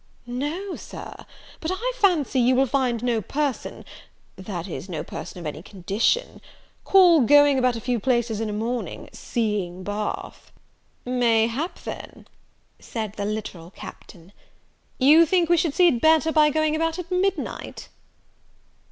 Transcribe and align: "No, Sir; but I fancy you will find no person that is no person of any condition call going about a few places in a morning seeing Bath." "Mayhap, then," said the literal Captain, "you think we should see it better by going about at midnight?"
"No, 0.25 0.75
Sir; 0.75 1.13
but 1.59 1.69
I 1.71 1.93
fancy 1.95 2.39
you 2.39 2.55
will 2.55 2.65
find 2.65 3.03
no 3.03 3.21
person 3.21 3.85
that 4.35 4.67
is 4.67 4.89
no 4.89 5.03
person 5.03 5.37
of 5.37 5.45
any 5.45 5.61
condition 5.61 6.41
call 6.83 7.21
going 7.21 7.59
about 7.59 7.75
a 7.75 7.79
few 7.81 7.99
places 7.99 8.41
in 8.41 8.49
a 8.49 8.51
morning 8.51 9.09
seeing 9.13 9.83
Bath." 9.83 10.51
"Mayhap, 11.05 11.83
then," 11.83 12.27
said 12.79 13.13
the 13.13 13.25
literal 13.25 13.69
Captain, 13.69 14.33
"you 14.97 15.23
think 15.27 15.49
we 15.49 15.57
should 15.57 15.75
see 15.75 15.89
it 15.89 16.01
better 16.01 16.31
by 16.31 16.49
going 16.49 16.75
about 16.75 16.97
at 16.97 17.11
midnight?" 17.11 17.89